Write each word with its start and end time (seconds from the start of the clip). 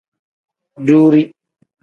Duuri. 0.85 1.23